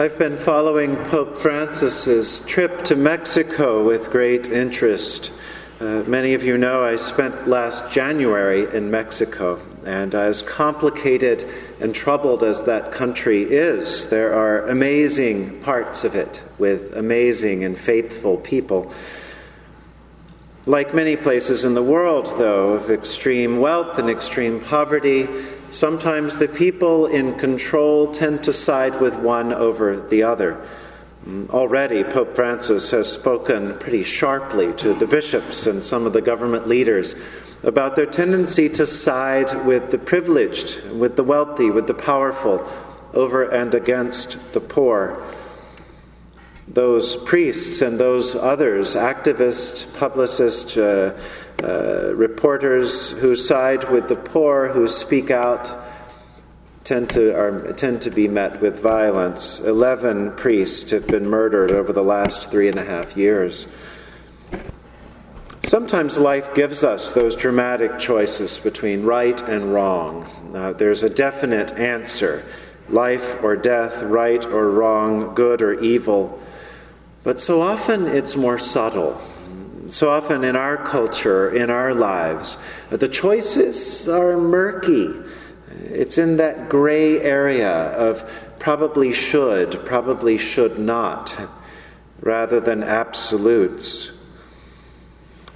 I've 0.00 0.16
been 0.16 0.38
following 0.38 0.94
Pope 1.06 1.38
Francis's 1.38 2.38
trip 2.46 2.84
to 2.84 2.94
Mexico 2.94 3.82
with 3.82 4.10
great 4.10 4.46
interest. 4.46 5.32
Uh, 5.80 6.04
many 6.06 6.34
of 6.34 6.44
you 6.44 6.56
know 6.56 6.84
I 6.84 6.94
spent 6.94 7.48
last 7.48 7.90
January 7.90 8.72
in 8.72 8.92
Mexico, 8.92 9.60
and 9.84 10.14
as 10.14 10.40
complicated 10.40 11.44
and 11.80 11.92
troubled 11.92 12.44
as 12.44 12.62
that 12.62 12.92
country 12.92 13.42
is, 13.42 14.08
there 14.08 14.32
are 14.34 14.68
amazing 14.68 15.60
parts 15.62 16.04
of 16.04 16.14
it 16.14 16.42
with 16.58 16.96
amazing 16.96 17.64
and 17.64 17.76
faithful 17.76 18.36
people. 18.36 18.92
Like 20.64 20.94
many 20.94 21.16
places 21.16 21.64
in 21.64 21.74
the 21.74 21.82
world, 21.82 22.26
though, 22.38 22.74
of 22.74 22.92
extreme 22.92 23.58
wealth 23.58 23.98
and 23.98 24.08
extreme 24.08 24.60
poverty, 24.60 25.26
Sometimes 25.70 26.36
the 26.36 26.48
people 26.48 27.06
in 27.06 27.34
control 27.38 28.10
tend 28.12 28.42
to 28.44 28.52
side 28.52 29.00
with 29.00 29.14
one 29.14 29.52
over 29.52 30.00
the 30.08 30.22
other. 30.22 30.66
Already, 31.50 32.04
Pope 32.04 32.34
Francis 32.34 32.90
has 32.90 33.10
spoken 33.10 33.78
pretty 33.78 34.02
sharply 34.02 34.72
to 34.74 34.94
the 34.94 35.06
bishops 35.06 35.66
and 35.66 35.84
some 35.84 36.06
of 36.06 36.14
the 36.14 36.22
government 36.22 36.68
leaders 36.68 37.14
about 37.64 37.96
their 37.96 38.06
tendency 38.06 38.68
to 38.70 38.86
side 38.86 39.66
with 39.66 39.90
the 39.90 39.98
privileged, 39.98 40.88
with 40.90 41.16
the 41.16 41.24
wealthy, 41.24 41.70
with 41.70 41.86
the 41.86 41.94
powerful, 41.94 42.66
over 43.12 43.44
and 43.44 43.74
against 43.74 44.52
the 44.54 44.60
poor. 44.60 45.22
Those 46.74 47.16
priests 47.16 47.82
and 47.82 47.98
those 47.98 48.36
others, 48.36 48.94
activists, 48.94 49.92
publicists, 49.94 50.76
uh, 50.76 51.18
uh, 51.62 52.14
reporters 52.14 53.10
who 53.10 53.34
side 53.34 53.90
with 53.90 54.08
the 54.08 54.16
poor, 54.16 54.68
who 54.68 54.86
speak 54.86 55.30
out, 55.30 55.74
tend 56.84 57.10
to, 57.10 57.36
are, 57.36 57.72
tend 57.72 58.02
to 58.02 58.10
be 58.10 58.28
met 58.28 58.60
with 58.60 58.80
violence. 58.80 59.60
Eleven 59.60 60.32
priests 60.32 60.90
have 60.90 61.06
been 61.06 61.28
murdered 61.28 61.70
over 61.70 61.92
the 61.92 62.02
last 62.02 62.50
three 62.50 62.68
and 62.68 62.78
a 62.78 62.84
half 62.84 63.16
years. 63.16 63.66
Sometimes 65.62 66.16
life 66.16 66.54
gives 66.54 66.84
us 66.84 67.12
those 67.12 67.34
dramatic 67.34 67.98
choices 67.98 68.58
between 68.58 69.02
right 69.02 69.40
and 69.42 69.72
wrong. 69.72 70.24
Uh, 70.54 70.72
there's 70.72 71.02
a 71.02 71.10
definite 71.10 71.72
answer 71.72 72.44
life 72.88 73.42
or 73.42 73.54
death, 73.56 74.02
right 74.04 74.46
or 74.46 74.70
wrong, 74.70 75.34
good 75.34 75.60
or 75.60 75.78
evil. 75.80 76.40
But 77.28 77.38
so 77.38 77.60
often 77.60 78.06
it's 78.06 78.36
more 78.36 78.58
subtle 78.58 79.20
so 79.88 80.10
often 80.10 80.44
in 80.44 80.54
our 80.54 80.76
culture, 80.76 81.50
in 81.50 81.70
our 81.70 81.94
lives, 81.94 82.58
the 82.90 83.08
choices 83.08 84.08
are 84.08 84.36
murky. 84.36 85.14
It's 85.84 86.18
in 86.18 86.36
that 86.36 86.68
gray 86.68 87.20
area 87.20 87.70
of 87.70 88.28
probably 88.58 89.14
should, 89.14 89.84
probably 89.86 90.36
should 90.36 90.78
not, 90.78 91.34
rather 92.20 92.60
than 92.60 92.82
absolutes. 92.82 94.12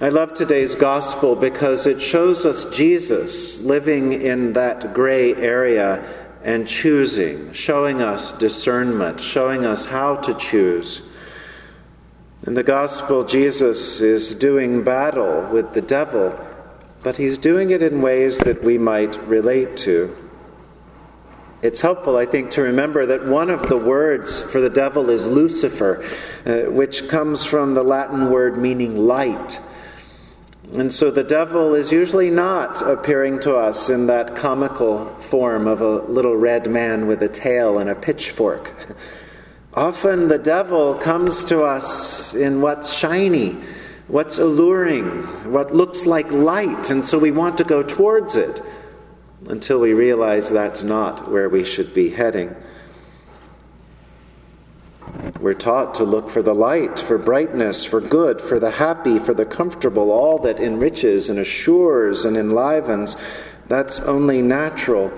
I 0.01 0.09
love 0.09 0.33
today's 0.33 0.73
gospel 0.75 1.35
because 1.35 1.85
it 1.85 2.01
shows 2.01 2.45
us 2.45 2.65
Jesus 2.75 3.61
living 3.61 4.13
in 4.13 4.53
that 4.53 4.93
gray 4.93 5.35
area 5.35 6.03
and 6.43 6.67
choosing, 6.67 7.53
showing 7.53 8.01
us 8.01 8.31
discernment, 8.33 9.19
showing 9.19 9.65
us 9.65 9.85
how 9.85 10.15
to 10.17 10.33
choose. 10.33 11.03
In 12.45 12.55
the 12.55 12.63
gospel, 12.63 13.23
Jesus 13.23 14.01
is 14.01 14.35
doing 14.35 14.83
battle 14.83 15.47
with 15.53 15.71
the 15.73 15.81
devil, 15.81 16.37
but 17.01 17.15
he's 17.15 17.37
doing 17.37 17.69
it 17.69 17.81
in 17.81 18.01
ways 18.01 18.37
that 18.39 18.61
we 18.61 18.77
might 18.77 19.15
relate 19.29 19.77
to. 19.77 20.13
It's 21.61 21.79
helpful, 21.79 22.17
I 22.17 22.25
think, 22.25 22.51
to 22.51 22.61
remember 22.63 23.05
that 23.05 23.25
one 23.25 23.49
of 23.49 23.69
the 23.69 23.77
words 23.77 24.41
for 24.41 24.59
the 24.59 24.69
devil 24.69 25.09
is 25.09 25.25
Lucifer, 25.25 26.05
uh, 26.45 26.69
which 26.69 27.07
comes 27.07 27.45
from 27.45 27.75
the 27.75 27.83
Latin 27.83 28.29
word 28.29 28.57
meaning 28.57 28.97
light. 28.97 29.57
And 30.73 30.93
so 30.93 31.11
the 31.11 31.23
devil 31.23 31.75
is 31.75 31.93
usually 31.93 32.29
not 32.29 32.81
appearing 32.81 33.39
to 33.41 33.55
us 33.55 33.89
in 33.89 34.07
that 34.07 34.35
comical 34.35 35.15
form 35.29 35.65
of 35.65 35.79
a 35.79 35.99
little 36.11 36.35
red 36.35 36.69
man 36.69 37.07
with 37.07 37.23
a 37.23 37.29
tail 37.29 37.79
and 37.79 37.89
a 37.89 37.95
pitchfork. 37.95 38.73
Often 39.75 40.27
the 40.27 40.37
devil 40.37 40.93
comes 40.95 41.43
to 41.45 41.63
us 41.63 42.35
in 42.35 42.61
what's 42.61 42.93
shiny, 42.93 43.57
what's 44.07 44.37
alluring, 44.37 45.23
what 45.51 45.73
looks 45.73 46.05
like 46.05 46.31
light, 46.31 46.91
and 46.91 47.03
so 47.03 47.17
we 47.17 47.31
want 47.31 47.57
to 47.57 47.63
go 47.63 47.81
towards 47.81 48.35
it 48.35 48.61
until 49.47 49.79
we 49.79 49.93
realize 49.93 50.49
that's 50.49 50.83
not 50.83 51.31
where 51.31 51.49
we 51.49 51.63
should 51.65 51.91
be 51.91 52.11
heading. 52.11 52.55
We're 55.39 55.53
taught 55.55 55.95
to 55.95 56.03
look 56.03 56.29
for 56.29 56.43
the 56.43 56.53
light, 56.53 56.99
for 56.99 57.17
brightness, 57.17 57.83
for 57.83 57.99
good, 57.99 58.41
for 58.41 58.59
the 58.59 58.71
happy, 58.71 59.17
for 59.17 59.33
the 59.33 59.45
comfortable, 59.45 60.11
all 60.11 60.37
that 60.39 60.59
enriches 60.59 61.29
and 61.29 61.39
assures 61.39 62.25
and 62.25 62.37
enlivens. 62.37 63.17
That's 63.67 63.99
only 64.01 64.41
natural. 64.41 65.11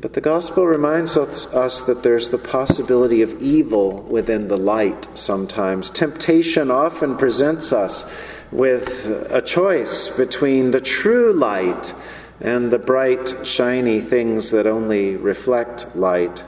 But 0.00 0.12
the 0.12 0.20
gospel 0.20 0.64
reminds 0.64 1.16
us 1.16 1.80
that 1.82 2.04
there's 2.04 2.28
the 2.28 2.38
possibility 2.38 3.22
of 3.22 3.42
evil 3.42 4.02
within 4.02 4.46
the 4.46 4.56
light 4.56 5.08
sometimes. 5.14 5.90
Temptation 5.90 6.70
often 6.70 7.16
presents 7.16 7.72
us 7.72 8.08
with 8.52 9.06
a 9.30 9.42
choice 9.42 10.08
between 10.08 10.70
the 10.70 10.80
true 10.80 11.32
light 11.32 11.92
and 12.40 12.70
the 12.70 12.78
bright, 12.78 13.44
shiny 13.44 14.00
things 14.00 14.52
that 14.52 14.68
only 14.68 15.16
reflect 15.16 15.96
light. 15.96 16.44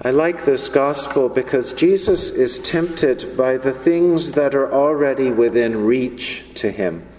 I 0.00 0.12
like 0.12 0.44
this 0.44 0.68
gospel 0.68 1.28
because 1.28 1.72
Jesus 1.72 2.30
is 2.30 2.60
tempted 2.60 3.36
by 3.36 3.56
the 3.56 3.72
things 3.72 4.32
that 4.32 4.54
are 4.54 4.72
already 4.72 5.32
within 5.32 5.84
reach 5.84 6.44
to 6.54 6.70
him. 6.70 7.09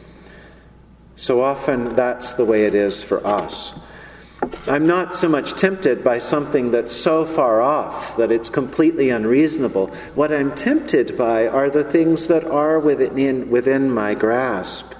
So 1.21 1.43
often 1.43 1.93
that's 1.93 2.33
the 2.33 2.45
way 2.45 2.65
it 2.65 2.73
is 2.73 3.03
for 3.03 3.23
us. 3.27 3.75
I'm 4.65 4.87
not 4.87 5.13
so 5.13 5.29
much 5.29 5.53
tempted 5.53 6.03
by 6.03 6.17
something 6.17 6.71
that's 6.71 6.95
so 6.95 7.25
far 7.25 7.61
off 7.61 8.17
that 8.17 8.31
it's 8.31 8.49
completely 8.49 9.11
unreasonable. 9.11 9.93
What 10.15 10.31
I'm 10.31 10.55
tempted 10.55 11.15
by 11.19 11.47
are 11.47 11.69
the 11.69 11.83
things 11.83 12.25
that 12.25 12.43
are 12.43 12.79
within, 12.79 13.51
within 13.51 13.91
my 13.91 14.15
grasp, 14.15 14.93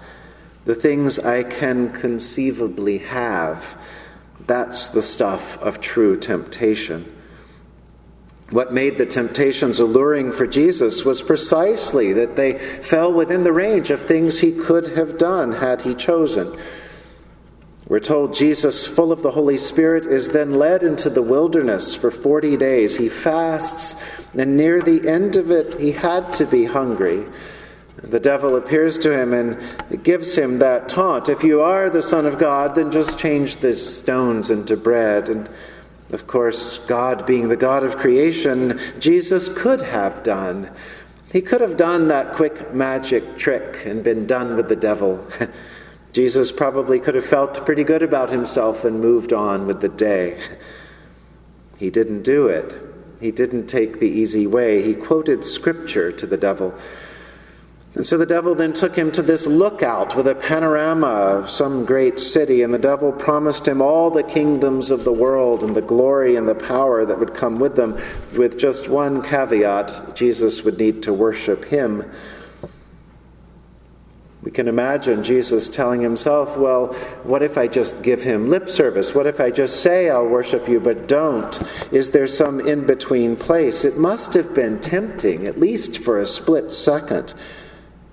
the 0.66 0.76
things 0.76 1.18
I 1.18 1.42
can 1.42 1.92
conceivably 1.92 3.00
have. 3.00 3.76
That's 4.46 4.90
the 4.90 5.02
stuff 5.02 5.58
of 5.58 5.82
true 5.82 6.20
temptation. 6.20 7.12
What 8.52 8.74
made 8.74 8.98
the 8.98 9.06
temptations 9.06 9.80
alluring 9.80 10.34
for 10.34 10.46
Jesus 10.46 11.06
was 11.06 11.22
precisely 11.22 12.12
that 12.14 12.36
they 12.36 12.58
fell 12.58 13.12
within 13.12 13.46
the 13.46 13.54
range 13.54 13.92
of 13.92 14.02
things 14.02 14.40
he 14.40 14.52
could 14.52 14.98
have 14.98 15.18
done 15.18 15.54
had 15.54 15.82
he 15.82 15.96
chosen. 15.96 16.58
We're 17.88 18.00
told 18.00 18.36
Jesus, 18.36 18.86
full 18.86 19.12
of 19.12 19.22
the 19.22 19.32
Holy 19.32 19.58
Spirit, 19.58 20.06
is 20.06 20.30
then 20.30 20.56
led 20.56 20.84
into 20.84 21.10
the 21.10 21.22
wilderness 21.22 21.96
for 21.96 22.12
40 22.12 22.58
days. 22.58 22.96
He 22.96 23.10
fasts, 23.10 23.96
and 24.34 24.56
near 24.58 24.82
the 24.82 25.10
end 25.10 25.38
of 25.38 25.50
it, 25.50 25.80
he 25.80 25.94
had 25.94 26.32
to 26.34 26.46
be 26.46 26.66
hungry. 26.66 27.26
The 28.04 28.20
devil 28.20 28.56
appears 28.56 28.98
to 29.00 29.18
him 29.18 29.34
and 29.34 30.04
gives 30.04 30.36
him 30.36 30.60
that 30.60 30.90
taunt 30.90 31.30
If 31.30 31.44
you 31.44 31.62
are 31.62 31.90
the 31.90 32.02
Son 32.02 32.26
of 32.26 32.38
God, 32.38 32.76
then 32.76 32.92
just 32.92 33.20
change 33.20 33.58
the 33.58 33.76
stones 33.76 34.52
into 34.52 34.76
bread. 34.76 35.30
And 35.30 35.50
of 36.12 36.28
course, 36.28 36.80
God 36.80 37.26
being 37.26 37.48
the 37.48 37.56
God 37.56 37.84
of 37.84 37.98
creation, 37.98 38.80
Jesus 39.00 39.50
could 39.50 39.82
have 39.82 40.24
done. 40.24 40.70
He 41.32 41.42
could 41.42 41.62
have 41.62 41.78
done 41.78 42.10
that 42.10 42.34
quick 42.34 42.74
magic 42.74 43.38
trick 43.38 43.86
and 43.86 44.04
been 44.04 44.28
done 44.28 44.58
with 44.58 44.68
the 44.68 44.76
devil. 44.76 45.26
Jesus 46.14 46.52
probably 46.52 47.00
could 47.00 47.16
have 47.16 47.26
felt 47.26 47.66
pretty 47.66 47.86
good 47.86 48.04
about 48.04 48.30
himself 48.30 48.84
and 48.84 49.00
moved 49.00 49.32
on 49.32 49.66
with 49.66 49.80
the 49.80 49.88
day. 49.88 50.42
He 51.78 51.90
didn't 51.90 52.24
do 52.24 52.48
it. 52.48 52.80
He 53.22 53.32
didn't 53.32 53.68
take 53.68 54.00
the 54.00 54.10
easy 54.10 54.46
way. 54.46 54.82
He 54.82 54.94
quoted 54.94 55.46
scripture 55.46 56.12
to 56.12 56.28
the 56.28 56.38
devil. 56.38 56.74
And 57.94 58.08
so 58.08 58.18
the 58.18 58.26
devil 58.26 58.56
then 58.56 58.72
took 58.72 58.96
him 58.96 59.12
to 59.12 59.22
this 59.22 59.46
lookout 59.46 60.16
with 60.16 60.26
a 60.26 60.36
panorama 60.36 61.08
of 61.08 61.50
some 61.50 61.84
great 61.84 62.22
city, 62.22 62.62
and 62.62 62.74
the 62.74 62.80
devil 62.80 63.12
promised 63.12 63.68
him 63.68 63.82
all 63.82 64.10
the 64.10 64.24
kingdoms 64.24 64.92
of 64.92 65.04
the 65.04 65.12
world 65.12 65.62
and 65.62 65.76
the 65.76 65.82
glory 65.82 66.38
and 66.38 66.48
the 66.48 66.56
power 66.56 67.04
that 67.04 67.20
would 67.20 67.34
come 67.34 67.60
with 67.60 67.76
them, 67.76 68.00
with 68.38 68.58
just 68.58 68.88
one 68.88 69.22
caveat 69.22 70.16
Jesus 70.16 70.64
would 70.64 70.78
need 70.78 71.04
to 71.04 71.14
worship 71.14 71.66
him. 71.66 72.10
We 74.42 74.52
can 74.52 74.70
imagine 74.70 75.22
Jesus 75.22 75.68
telling 75.68 76.02
himself, 76.02 76.58
Well, 76.58 76.94
what 77.24 77.44
if 77.44 77.58
I 77.58 77.68
just 77.68 78.02
give 78.02 78.24
him 78.24 78.50
lip 78.50 78.70
service? 78.70 79.14
What 79.14 79.28
if 79.28 79.40
I 79.40 79.52
just 79.52 79.82
say 79.82 80.10
I'll 80.10 80.26
worship 80.26 80.68
you 80.68 80.80
but 80.80 81.08
don't? 81.08 81.62
Is 81.92 82.10
there 82.10 82.26
some 82.26 82.62
in 82.62 82.86
between 82.86 83.36
place? 83.36 83.86
It 83.86 83.98
must 83.98 84.34
have 84.34 84.56
been 84.56 84.80
tempting, 84.80 85.46
at 85.46 85.60
least 85.60 86.00
for 86.00 86.20
a 86.20 86.26
split 86.26 86.72
second 86.72 87.34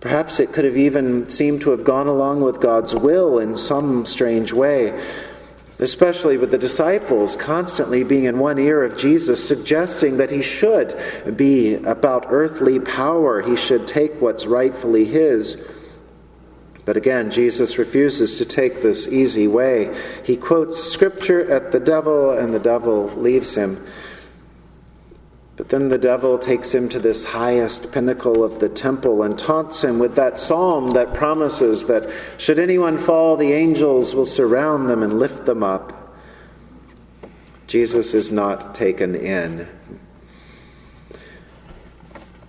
Perhaps 0.01 0.39
it 0.39 0.53
could 0.53 0.65
have 0.65 0.77
even 0.77 1.29
seemed 1.29 1.63
to 1.63 1.71
have 1.71 1.83
gone 1.83 2.07
along 2.07 2.41
with 2.41 2.61
God's 2.61 2.95
will 2.95 3.39
in 3.39 3.57
some 3.57 4.07
strange 4.07 4.53
way. 4.53 4.93
especially 5.81 6.37
with 6.37 6.51
the 6.51 6.59
disciples 6.59 7.37
constantly 7.37 8.03
being 8.03 8.25
in 8.25 8.39
one 8.39 8.59
ear 8.59 8.83
of 8.83 8.97
Jesus, 8.97 9.47
suggesting 9.47 10.17
that 10.17 10.31
he 10.31 10.43
should 10.43 10.95
be 11.37 11.75
about 11.75 12.27
earthly 12.31 12.81
power, 12.81 13.41
he 13.43 13.57
should 13.57 13.87
take 13.87 14.21
what's 14.21 14.47
rightfully 14.47 15.05
his. 15.05 15.57
But 16.85 16.97
again, 16.97 17.31
Jesus 17.31 17.79
refuses 17.79 18.37
to 18.37 18.45
take 18.45 18.83
this 18.83 19.07
easy 19.07 19.47
way. 19.47 19.95
He 20.25 20.37
quotes 20.37 20.83
scripture 20.83 21.49
at 21.51 21.71
the 21.71 21.81
devil, 21.81 22.33
and 22.33 22.53
the 22.53 22.59
devil 22.59 23.09
leaves 23.11 23.55
him. 23.55 23.85
But 25.59 25.71
then 25.71 25.89
the 25.89 25.99
devil 25.99 26.39
takes 26.39 26.73
him 26.73 26.89
to 26.91 27.01
this 27.01 27.25
highest 27.25 27.91
pinnacle 27.91 28.45
of 28.45 28.61
the 28.61 28.69
temple 28.69 29.25
and 29.25 29.37
taunts 29.37 29.83
him 29.83 29.99
with 29.99 30.15
that 30.15 30.39
psalm 30.39 30.93
that 30.93 31.15
promises 31.15 31.85
that 31.87 32.09
should 32.39 32.61
anyone 32.61 32.97
fall, 32.97 33.37
the 33.37 33.53
angels 33.53 34.15
will 34.15 34.25
surround 34.25 34.89
them 34.89 35.03
and 35.03 35.19
lift 35.19 35.45
them 35.47 35.65
up. 35.65 36.17
Jesus 37.67 38.15
is 38.15 38.31
not 38.31 38.73
taken 38.73 39.17
in. 39.17 39.67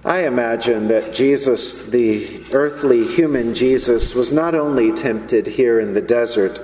I 0.05 0.27
imagine 0.27 0.87
that 0.89 1.11
Jesus, 1.11 1.85
the 1.85 2.43
earthly 2.53 3.07
human 3.07 3.55
Jesus, 3.55 4.13
was 4.13 4.31
not 4.31 4.53
only 4.53 4.93
tempted 4.93 5.47
here 5.47 5.79
in 5.79 5.95
the 5.95 6.01
desert, 6.01 6.63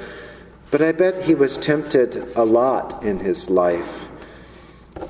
but 0.69 0.83
I 0.83 0.91
bet 0.91 1.23
he 1.23 1.33
was 1.33 1.57
tempted 1.57 2.17
a 2.35 2.45
lot 2.45 3.03
in 3.03 3.19
his 3.19 3.49
life. 3.49 4.07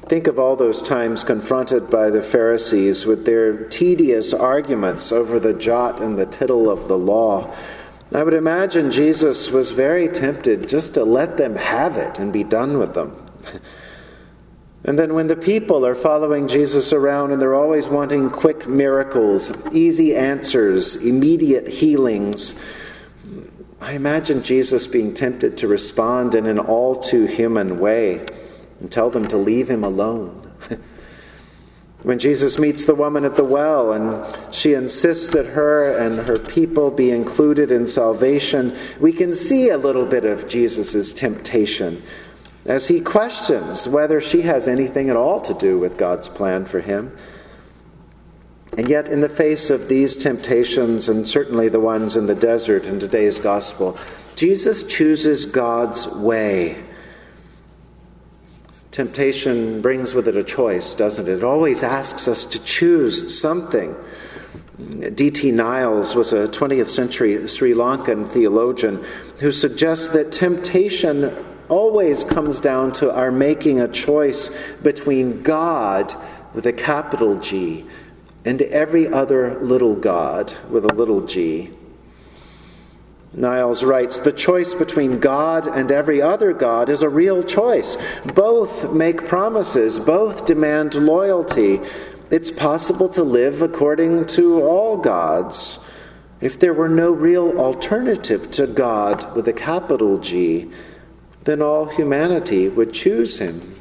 Think 0.07 0.27
of 0.27 0.37
all 0.37 0.55
those 0.55 0.83
times 0.83 1.23
confronted 1.23 1.89
by 1.89 2.11
the 2.11 2.21
Pharisees 2.21 3.07
with 3.07 3.25
their 3.25 3.63
tedious 3.69 4.35
arguments 4.35 5.11
over 5.11 5.39
the 5.39 5.53
jot 5.53 5.99
and 5.99 6.17
the 6.17 6.27
tittle 6.27 6.69
of 6.69 6.87
the 6.87 6.97
law. 6.97 7.55
I 8.13 8.21
would 8.21 8.35
imagine 8.35 8.91
Jesus 8.91 9.49
was 9.49 9.71
very 9.71 10.07
tempted 10.07 10.69
just 10.69 10.93
to 10.93 11.03
let 11.03 11.37
them 11.37 11.55
have 11.55 11.97
it 11.97 12.19
and 12.19 12.31
be 12.31 12.43
done 12.43 12.77
with 12.77 12.93
them. 12.93 13.29
And 14.87 14.99
then 14.99 15.15
when 15.15 15.25
the 15.25 15.35
people 15.35 15.83
are 15.83 15.95
following 15.95 16.47
Jesus 16.47 16.93
around 16.93 17.31
and 17.31 17.41
they're 17.41 17.55
always 17.55 17.89
wanting 17.89 18.29
quick 18.29 18.67
miracles, 18.67 19.51
easy 19.73 20.15
answers, 20.15 20.97
immediate 20.97 21.67
healings, 21.67 22.53
I 23.81 23.93
imagine 23.93 24.43
Jesus 24.43 24.85
being 24.85 25.15
tempted 25.15 25.57
to 25.57 25.67
respond 25.67 26.35
in 26.35 26.45
an 26.45 26.59
all 26.59 27.01
too 27.01 27.25
human 27.25 27.79
way 27.79 28.25
and 28.79 28.91
tell 28.91 29.09
them 29.09 29.27
to 29.27 29.37
leave 29.37 29.69
him 29.69 29.83
alone. 29.83 30.51
when 32.03 32.19
Jesus 32.19 32.59
meets 32.59 32.85
the 32.85 32.95
woman 32.95 33.25
at 33.25 33.35
the 33.35 33.43
well 33.43 33.93
and 33.93 34.53
she 34.53 34.73
insists 34.73 35.29
that 35.29 35.47
her 35.47 35.97
and 35.97 36.19
her 36.19 36.37
people 36.37 36.91
be 36.91 37.09
included 37.11 37.71
in 37.71 37.87
salvation, 37.87 38.77
we 38.99 39.11
can 39.11 39.33
see 39.33 39.69
a 39.69 39.77
little 39.77 40.05
bit 40.05 40.25
of 40.25 40.47
Jesus' 40.47 41.13
temptation 41.13 42.03
as 42.65 42.87
he 42.87 42.99
questions 42.99 43.87
whether 43.87 44.19
she 44.19 44.41
has 44.41 44.67
anything 44.67 45.09
at 45.09 45.15
all 45.15 45.39
to 45.41 45.53
do 45.53 45.79
with 45.79 45.97
God's 45.97 46.27
plan 46.27 46.65
for 46.65 46.79
him. 46.79 47.15
And 48.77 48.89
yet, 48.89 49.07
in 49.07 49.21
the 49.21 49.29
face 49.29 49.69
of 49.69 49.87
these 49.87 50.17
temptations, 50.17 51.07
and 51.07 51.27
certainly 51.27 51.69
the 51.69 51.79
ones 51.79 52.17
in 52.17 52.25
the 52.25 52.35
desert 52.35 52.85
in 52.85 52.99
today's 52.99 53.39
gospel, 53.39 53.97
Jesus 54.35 54.83
chooses 54.83 55.45
God's 55.45 56.07
way 56.07 56.83
Temptation 58.95 59.81
brings 59.81 60.13
with 60.13 60.25
it 60.29 60.37
a 60.37 60.43
choice, 60.45 60.95
doesn't 60.95 61.27
it? 61.27 61.39
It 61.39 61.43
always 61.43 61.83
asks 61.83 62.29
us 62.29 62.45
to 62.45 62.63
choose 62.63 63.37
something. 63.37 63.93
D.T. 65.13 65.51
Niles 65.51 66.15
was 66.15 66.31
a 66.31 66.47
20th 66.47 66.87
century 66.87 67.45
Sri 67.49 67.73
Lankan 67.73 68.29
theologian 68.29 69.03
who 69.39 69.51
suggests 69.51 70.07
that 70.07 70.31
temptation 70.31 71.35
always 71.67 72.23
comes 72.23 72.61
down 72.61 72.93
to 72.93 73.13
our 73.13 73.31
making 73.31 73.81
a 73.81 73.89
choice 73.89 74.49
between 74.81 75.43
God 75.43 76.13
with 76.53 76.65
a 76.65 76.71
capital 76.71 77.37
G 77.37 77.85
and 78.45 78.61
every 78.61 79.09
other 79.09 79.59
little 79.59 79.95
God 79.95 80.53
with 80.69 80.85
a 80.85 80.93
little 80.93 81.19
g. 81.19 81.69
Niles 83.33 83.83
writes 83.83 84.19
The 84.19 84.31
choice 84.31 84.73
between 84.73 85.19
God 85.19 85.67
and 85.67 85.91
every 85.91 86.21
other 86.21 86.53
God 86.53 86.89
is 86.89 87.01
a 87.01 87.09
real 87.09 87.43
choice. 87.43 87.97
Both 88.33 88.91
make 88.91 89.27
promises, 89.27 89.99
both 89.99 90.45
demand 90.45 90.95
loyalty. 90.95 91.81
It's 92.31 92.51
possible 92.51 93.09
to 93.09 93.23
live 93.23 93.61
according 93.61 94.27
to 94.27 94.61
all 94.61 94.97
gods. 94.97 95.79
If 96.41 96.59
there 96.59 96.73
were 96.73 96.89
no 96.89 97.11
real 97.11 97.59
alternative 97.59 98.51
to 98.51 98.67
God 98.67 99.35
with 99.35 99.47
a 99.47 99.53
capital 99.53 100.17
G, 100.19 100.71
then 101.43 101.61
all 101.61 101.85
humanity 101.85 102.67
would 102.67 102.93
choose 102.93 103.39
him. 103.39 103.75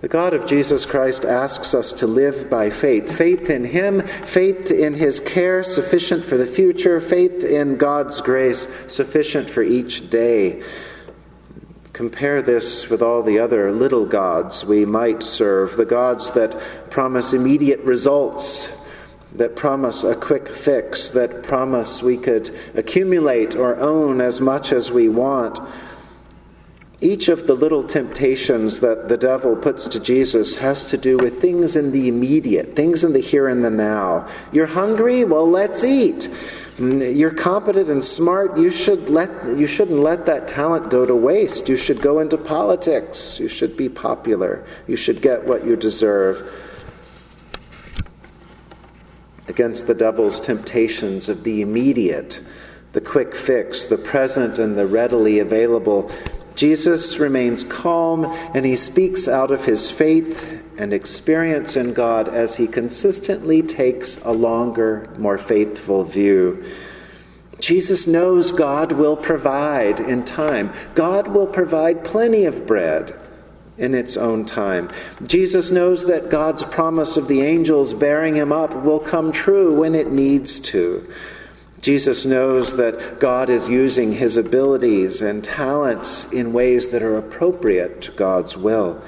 The 0.00 0.08
God 0.08 0.32
of 0.32 0.46
Jesus 0.46 0.86
Christ 0.86 1.26
asks 1.26 1.74
us 1.74 1.92
to 1.94 2.06
live 2.06 2.48
by 2.48 2.70
faith 2.70 3.18
faith 3.18 3.50
in 3.50 3.64
Him, 3.64 4.00
faith 4.00 4.70
in 4.70 4.94
His 4.94 5.20
care 5.20 5.62
sufficient 5.62 6.24
for 6.24 6.38
the 6.38 6.46
future, 6.46 7.02
faith 7.02 7.44
in 7.44 7.76
God's 7.76 8.22
grace 8.22 8.66
sufficient 8.88 9.50
for 9.50 9.62
each 9.62 10.08
day. 10.08 10.62
Compare 11.92 12.40
this 12.40 12.88
with 12.88 13.02
all 13.02 13.22
the 13.22 13.38
other 13.40 13.72
little 13.72 14.06
gods 14.06 14.64
we 14.64 14.86
might 14.86 15.22
serve, 15.22 15.76
the 15.76 15.84
gods 15.84 16.30
that 16.30 16.58
promise 16.88 17.34
immediate 17.34 17.80
results, 17.80 18.72
that 19.34 19.54
promise 19.54 20.02
a 20.02 20.16
quick 20.16 20.48
fix, 20.48 21.10
that 21.10 21.42
promise 21.42 22.02
we 22.02 22.16
could 22.16 22.50
accumulate 22.74 23.54
or 23.54 23.76
own 23.76 24.22
as 24.22 24.40
much 24.40 24.72
as 24.72 24.90
we 24.90 25.10
want. 25.10 25.60
Each 27.02 27.28
of 27.28 27.46
the 27.46 27.54
little 27.54 27.82
temptations 27.82 28.80
that 28.80 29.08
the 29.08 29.16
devil 29.16 29.56
puts 29.56 29.86
to 29.86 30.00
Jesus 30.00 30.54
has 30.56 30.84
to 30.84 30.98
do 30.98 31.16
with 31.16 31.40
things 31.40 31.74
in 31.74 31.92
the 31.92 32.08
immediate, 32.08 32.76
things 32.76 33.04
in 33.04 33.14
the 33.14 33.20
here 33.20 33.48
and 33.48 33.64
the 33.64 33.70
now. 33.70 34.28
You're 34.52 34.66
hungry? 34.66 35.24
Well, 35.24 35.48
let's 35.48 35.82
eat. 35.82 36.28
Mm, 36.76 37.16
you're 37.16 37.32
competent 37.32 37.88
and 37.88 38.04
smart. 38.04 38.58
You, 38.58 38.68
should 38.68 39.08
let, 39.08 39.30
you 39.56 39.66
shouldn't 39.66 40.00
let 40.00 40.26
that 40.26 40.46
talent 40.46 40.90
go 40.90 41.06
to 41.06 41.14
waste. 41.14 41.70
You 41.70 41.76
should 41.76 42.02
go 42.02 42.18
into 42.18 42.36
politics. 42.36 43.40
You 43.40 43.48
should 43.48 43.78
be 43.78 43.88
popular. 43.88 44.66
You 44.86 44.96
should 44.96 45.22
get 45.22 45.46
what 45.46 45.64
you 45.64 45.76
deserve. 45.76 46.52
Against 49.48 49.86
the 49.86 49.94
devil's 49.94 50.38
temptations 50.38 51.30
of 51.30 51.44
the 51.44 51.62
immediate, 51.62 52.42
the 52.92 53.00
quick 53.00 53.34
fix, 53.34 53.86
the 53.86 53.98
present 53.98 54.58
and 54.58 54.76
the 54.76 54.86
readily 54.86 55.38
available, 55.38 56.10
Jesus 56.60 57.18
remains 57.18 57.64
calm 57.64 58.26
and 58.52 58.66
he 58.66 58.76
speaks 58.76 59.26
out 59.26 59.50
of 59.50 59.64
his 59.64 59.90
faith 59.90 60.60
and 60.76 60.92
experience 60.92 61.74
in 61.74 61.94
God 61.94 62.28
as 62.28 62.54
he 62.54 62.66
consistently 62.66 63.62
takes 63.62 64.18
a 64.18 64.30
longer, 64.30 65.08
more 65.16 65.38
faithful 65.38 66.04
view. 66.04 66.62
Jesus 67.60 68.06
knows 68.06 68.52
God 68.52 68.92
will 68.92 69.16
provide 69.16 70.00
in 70.00 70.22
time. 70.22 70.70
God 70.94 71.28
will 71.28 71.46
provide 71.46 72.04
plenty 72.04 72.44
of 72.44 72.66
bread 72.66 73.18
in 73.78 73.94
its 73.94 74.18
own 74.18 74.44
time. 74.44 74.90
Jesus 75.22 75.70
knows 75.70 76.04
that 76.08 76.28
God's 76.28 76.62
promise 76.62 77.16
of 77.16 77.26
the 77.26 77.40
angels 77.40 77.94
bearing 77.94 78.34
him 78.34 78.52
up 78.52 78.74
will 78.84 79.00
come 79.00 79.32
true 79.32 79.74
when 79.74 79.94
it 79.94 80.12
needs 80.12 80.60
to. 80.60 81.10
Jesus 81.80 82.26
knows 82.26 82.76
that 82.76 83.20
God 83.20 83.48
is 83.48 83.68
using 83.68 84.12
his 84.12 84.36
abilities 84.36 85.22
and 85.22 85.42
talents 85.42 86.30
in 86.30 86.52
ways 86.52 86.88
that 86.88 87.02
are 87.02 87.16
appropriate 87.16 88.02
to 88.02 88.12
God's 88.12 88.56
will. 88.56 89.02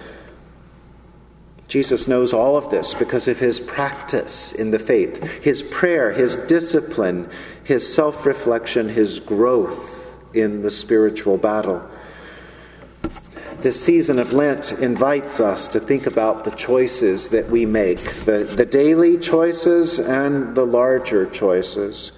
Jesus 1.69 2.09
knows 2.09 2.33
all 2.33 2.57
of 2.57 2.71
this 2.71 2.95
because 2.95 3.29
of 3.29 3.39
his 3.39 3.61
practice 3.61 4.53
in 4.53 4.71
the 4.71 4.79
faith, 4.79 5.23
his 5.43 5.63
prayer, 5.63 6.13
his 6.13 6.37
discipline, 6.37 7.31
his 7.65 7.95
self 7.95 8.25
reflection, 8.27 8.89
his 8.89 9.21
growth 9.21 10.07
in 10.35 10.63
the 10.63 10.71
spiritual 10.71 11.37
battle. 11.37 11.83
This 13.61 13.83
season 13.83 14.19
of 14.19 14.33
Lent 14.33 14.73
invites 14.73 15.41
us 15.41 15.69
to 15.69 15.81
think 15.81 16.07
about 16.07 16.45
the 16.45 16.51
choices 16.51 17.29
that 17.29 17.49
we 17.49 17.65
make 17.65 18.01
the, 18.25 18.45
the 18.45 18.67
daily 18.67 19.19
choices 19.19 19.99
and 19.99 20.55
the 20.55 20.67
larger 20.67 21.27
choices. 21.27 22.13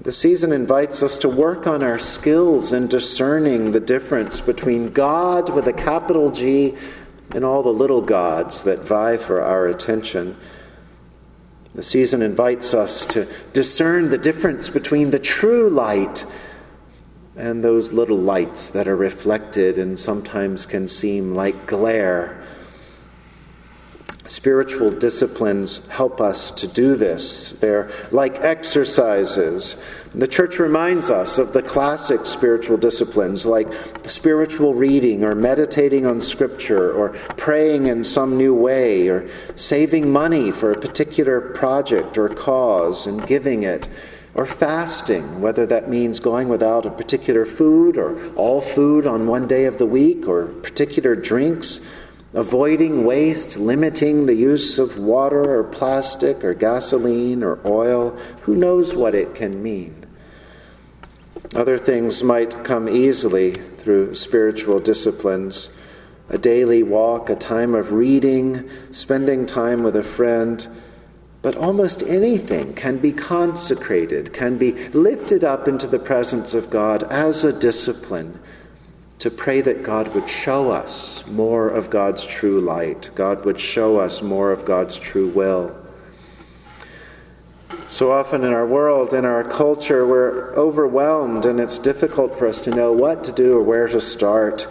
The 0.00 0.12
season 0.12 0.52
invites 0.52 1.02
us 1.02 1.16
to 1.18 1.28
work 1.28 1.66
on 1.66 1.82
our 1.82 1.98
skills 1.98 2.72
in 2.72 2.86
discerning 2.86 3.72
the 3.72 3.80
difference 3.80 4.40
between 4.40 4.90
God 4.90 5.54
with 5.54 5.66
a 5.66 5.72
capital 5.72 6.30
G 6.30 6.74
and 7.34 7.44
all 7.44 7.62
the 7.62 7.70
little 7.70 8.02
gods 8.02 8.62
that 8.64 8.80
vie 8.80 9.16
for 9.16 9.42
our 9.42 9.66
attention. 9.66 10.36
The 11.74 11.82
season 11.82 12.22
invites 12.22 12.72
us 12.72 13.04
to 13.06 13.26
discern 13.52 14.08
the 14.08 14.18
difference 14.18 14.70
between 14.70 15.10
the 15.10 15.18
true 15.18 15.68
light 15.68 16.24
and 17.36 17.62
those 17.62 17.92
little 17.92 18.18
lights 18.18 18.70
that 18.70 18.88
are 18.88 18.96
reflected 18.96 19.76
and 19.76 19.98
sometimes 19.98 20.66
can 20.66 20.88
seem 20.88 21.34
like 21.34 21.66
glare. 21.66 22.42
Spiritual 24.26 24.90
disciplines 24.90 25.86
help 25.86 26.20
us 26.20 26.50
to 26.50 26.66
do 26.66 26.96
this. 26.96 27.52
They're 27.52 27.90
like 28.10 28.40
exercises. 28.40 29.80
The 30.14 30.26
church 30.26 30.58
reminds 30.58 31.10
us 31.10 31.38
of 31.38 31.52
the 31.52 31.62
classic 31.62 32.26
spiritual 32.26 32.76
disciplines 32.76 33.46
like 33.46 33.68
spiritual 34.06 34.74
reading 34.74 35.22
or 35.22 35.34
meditating 35.34 36.06
on 36.06 36.20
scripture 36.20 36.92
or 36.92 37.10
praying 37.36 37.86
in 37.86 38.04
some 38.04 38.36
new 38.36 38.54
way 38.54 39.08
or 39.08 39.28
saving 39.54 40.10
money 40.10 40.50
for 40.50 40.72
a 40.72 40.80
particular 40.80 41.40
project 41.40 42.18
or 42.18 42.28
cause 42.28 43.06
and 43.06 43.26
giving 43.26 43.62
it 43.62 43.88
or 44.34 44.44
fasting, 44.44 45.40
whether 45.40 45.64
that 45.66 45.88
means 45.88 46.20
going 46.20 46.48
without 46.48 46.84
a 46.84 46.90
particular 46.90 47.46
food 47.46 47.96
or 47.96 48.34
all 48.34 48.60
food 48.60 49.06
on 49.06 49.26
one 49.26 49.46
day 49.46 49.64
of 49.64 49.78
the 49.78 49.86
week 49.86 50.28
or 50.28 50.46
particular 50.46 51.14
drinks 51.14 51.80
avoiding 52.36 53.04
waste, 53.04 53.56
limiting 53.56 54.26
the 54.26 54.34
use 54.34 54.78
of 54.78 54.98
water 54.98 55.58
or 55.58 55.64
plastic 55.64 56.44
or 56.44 56.52
gasoline 56.52 57.42
or 57.42 57.58
oil. 57.64 58.10
Who 58.42 58.54
knows 58.54 58.94
what 58.94 59.14
it 59.14 59.34
can 59.34 59.62
mean? 59.62 60.04
Other 61.54 61.78
things 61.78 62.22
might 62.22 62.62
come 62.62 62.90
easily 62.90 63.52
through 63.52 64.14
spiritual 64.14 64.78
disciplines 64.78 65.70
a 66.28 66.36
daily 66.36 66.82
walk, 66.82 67.30
a 67.30 67.36
time 67.36 67.72
of 67.72 67.92
reading, 67.92 68.68
spending 68.90 69.46
time 69.46 69.84
with 69.84 69.94
a 69.94 70.02
friend. 70.02 70.66
But 71.40 71.56
almost 71.56 72.02
anything 72.02 72.74
can 72.74 72.98
be 72.98 73.12
consecrated, 73.12 74.32
can 74.32 74.58
be 74.58 74.72
lifted 74.88 75.44
up 75.44 75.68
into 75.68 75.86
the 75.86 76.00
presence 76.00 76.52
of 76.52 76.68
God 76.68 77.04
as 77.04 77.44
a 77.44 77.52
discipline 77.52 78.40
to 79.18 79.30
pray 79.30 79.60
that 79.62 79.82
God 79.82 80.14
would 80.14 80.28
show 80.28 80.70
us 80.70 81.26
more 81.26 81.68
of 81.68 81.90
God's 81.90 82.24
true 82.24 82.60
light, 82.60 83.10
God 83.14 83.44
would 83.44 83.58
show 83.58 83.98
us 83.98 84.20
more 84.22 84.52
of 84.52 84.64
God's 84.64 84.98
true 84.98 85.28
will. 85.28 85.74
So 87.88 88.10
often 88.10 88.44
in 88.44 88.52
our 88.52 88.66
world, 88.66 89.14
in 89.14 89.24
our 89.24 89.44
culture, 89.44 90.06
we're 90.06 90.54
overwhelmed 90.54 91.46
and 91.46 91.60
it's 91.60 91.78
difficult 91.78 92.36
for 92.38 92.48
us 92.48 92.60
to 92.60 92.70
know 92.70 92.92
what 92.92 93.24
to 93.24 93.32
do 93.32 93.52
or 93.52 93.62
where 93.62 93.86
to 93.86 94.00
start. 94.00 94.66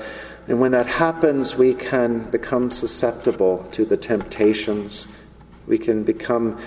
And 0.47 0.59
when 0.59 0.71
that 0.71 0.85
happens, 0.85 1.55
we 1.55 1.73
can 1.73 2.29
become 2.29 2.69
susceptible 2.69 3.63
to 3.71 3.85
the 3.85 3.97
temptations. 3.97 5.07
We 5.65 5.77
can 5.77 6.03
become 6.03 6.59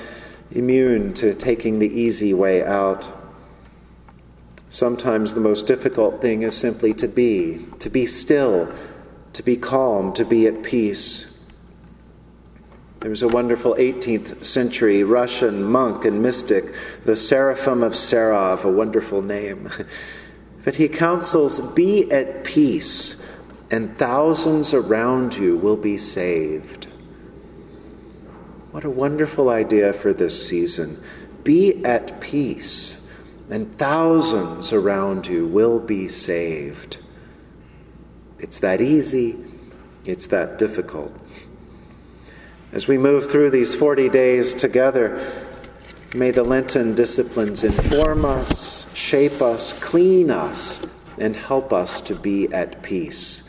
immune 0.50 1.12
to 1.14 1.34
taking 1.34 1.78
the 1.78 1.88
easy 1.88 2.32
way 2.32 2.64
out. 2.64 3.04
Sometimes 4.70 5.32
the 5.32 5.40
most 5.40 5.66
difficult 5.66 6.20
thing 6.20 6.42
is 6.42 6.56
simply 6.56 6.92
to 6.94 7.08
be, 7.08 7.66
to 7.78 7.88
be 7.88 8.04
still, 8.04 8.70
to 9.32 9.42
be 9.42 9.56
calm, 9.56 10.12
to 10.14 10.24
be 10.24 10.46
at 10.46 10.62
peace. 10.62 11.26
There 13.00 13.10
was 13.10 13.22
a 13.22 13.28
wonderful 13.28 13.74
18th 13.74 14.44
century 14.44 15.04
Russian 15.04 15.62
monk 15.62 16.04
and 16.04 16.22
mystic, 16.22 16.74
the 17.04 17.16
Seraphim 17.16 17.82
of 17.82 17.92
Sarov, 17.94 18.64
a 18.64 18.70
wonderful 18.70 19.22
name. 19.22 19.70
But 20.64 20.74
he 20.74 20.88
counsels 20.88 21.60
be 21.72 22.10
at 22.10 22.44
peace, 22.44 23.22
and 23.70 23.96
thousands 23.96 24.74
around 24.74 25.34
you 25.34 25.56
will 25.56 25.76
be 25.76 25.96
saved. 25.96 26.88
What 28.72 28.84
a 28.84 28.90
wonderful 28.90 29.48
idea 29.48 29.94
for 29.94 30.12
this 30.12 30.46
season. 30.46 31.02
Be 31.42 31.82
at 31.86 32.20
peace 32.20 33.07
and 33.50 33.76
thousands 33.78 34.72
around 34.72 35.26
you 35.26 35.46
will 35.46 35.78
be 35.78 36.08
saved. 36.08 36.98
It's 38.38 38.58
that 38.60 38.80
easy, 38.80 39.36
it's 40.04 40.26
that 40.26 40.58
difficult. 40.58 41.12
As 42.72 42.86
we 42.86 42.98
move 42.98 43.30
through 43.30 43.50
these 43.50 43.74
40 43.74 44.10
days 44.10 44.52
together, 44.52 45.20
may 46.14 46.30
the 46.30 46.44
Lenten 46.44 46.94
disciplines 46.94 47.64
inform 47.64 48.24
us, 48.24 48.86
shape 48.94 49.40
us, 49.40 49.72
clean 49.80 50.30
us, 50.30 50.80
and 51.16 51.34
help 51.34 51.72
us 51.72 52.00
to 52.02 52.14
be 52.14 52.52
at 52.52 52.82
peace. 52.82 53.42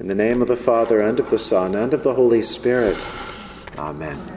In 0.00 0.08
the 0.08 0.14
name 0.14 0.42
of 0.42 0.48
the 0.48 0.56
Father, 0.56 1.00
and 1.00 1.20
of 1.20 1.30
the 1.30 1.38
Son, 1.38 1.74
and 1.74 1.94
of 1.94 2.02
the 2.02 2.14
Holy 2.14 2.42
Spirit, 2.42 2.96
Amen. 3.78 4.30